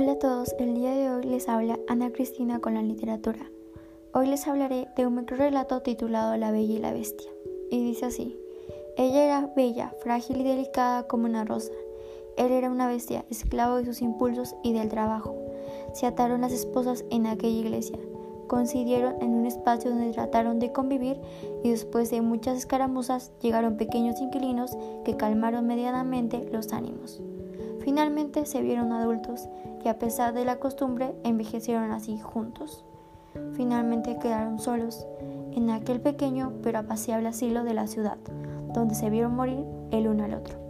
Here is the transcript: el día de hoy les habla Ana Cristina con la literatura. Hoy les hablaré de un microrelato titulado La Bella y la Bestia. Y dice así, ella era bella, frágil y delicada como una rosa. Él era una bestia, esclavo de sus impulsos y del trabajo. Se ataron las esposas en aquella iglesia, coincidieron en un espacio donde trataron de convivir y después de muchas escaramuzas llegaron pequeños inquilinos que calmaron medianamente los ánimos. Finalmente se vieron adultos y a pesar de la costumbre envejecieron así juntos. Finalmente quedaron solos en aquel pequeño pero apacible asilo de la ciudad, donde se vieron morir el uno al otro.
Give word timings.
el 0.00 0.74
día 0.76 0.94
de 0.94 1.10
hoy 1.10 1.24
les 1.24 1.48
habla 1.48 1.76
Ana 1.88 2.12
Cristina 2.12 2.60
con 2.60 2.74
la 2.74 2.82
literatura. 2.82 3.50
Hoy 4.14 4.28
les 4.28 4.46
hablaré 4.46 4.86
de 4.96 5.04
un 5.06 5.16
microrelato 5.16 5.82
titulado 5.82 6.36
La 6.36 6.52
Bella 6.52 6.74
y 6.74 6.78
la 6.78 6.92
Bestia. 6.92 7.28
Y 7.68 7.82
dice 7.82 8.06
así, 8.06 8.38
ella 8.96 9.24
era 9.24 9.52
bella, 9.56 9.92
frágil 10.00 10.40
y 10.40 10.44
delicada 10.44 11.08
como 11.08 11.24
una 11.24 11.44
rosa. 11.44 11.72
Él 12.36 12.52
era 12.52 12.70
una 12.70 12.86
bestia, 12.86 13.24
esclavo 13.28 13.74
de 13.76 13.86
sus 13.86 14.00
impulsos 14.00 14.54
y 14.62 14.72
del 14.72 14.88
trabajo. 14.88 15.34
Se 15.94 16.06
ataron 16.06 16.42
las 16.42 16.52
esposas 16.52 17.04
en 17.10 17.26
aquella 17.26 17.58
iglesia, 17.58 17.98
coincidieron 18.46 19.20
en 19.20 19.30
un 19.30 19.46
espacio 19.46 19.90
donde 19.90 20.12
trataron 20.12 20.60
de 20.60 20.70
convivir 20.70 21.20
y 21.64 21.70
después 21.70 22.08
de 22.12 22.20
muchas 22.20 22.56
escaramuzas 22.56 23.32
llegaron 23.42 23.76
pequeños 23.76 24.20
inquilinos 24.20 24.70
que 25.04 25.16
calmaron 25.16 25.66
medianamente 25.66 26.48
los 26.52 26.72
ánimos. 26.72 27.20
Finalmente 27.80 28.46
se 28.46 28.62
vieron 28.62 28.92
adultos 28.92 29.48
y 29.84 29.88
a 29.88 29.98
pesar 29.98 30.34
de 30.34 30.44
la 30.44 30.56
costumbre 30.56 31.14
envejecieron 31.24 31.90
así 31.92 32.18
juntos. 32.18 32.84
Finalmente 33.52 34.18
quedaron 34.18 34.58
solos 34.58 35.06
en 35.52 35.70
aquel 35.70 36.00
pequeño 36.00 36.52
pero 36.62 36.80
apacible 36.80 37.28
asilo 37.28 37.64
de 37.64 37.74
la 37.74 37.86
ciudad, 37.86 38.18
donde 38.74 38.94
se 38.94 39.10
vieron 39.10 39.34
morir 39.34 39.64
el 39.90 40.08
uno 40.08 40.24
al 40.24 40.34
otro. 40.34 40.67